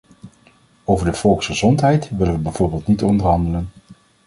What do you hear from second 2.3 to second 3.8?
we bijvoorbeeld niet onderhandelen.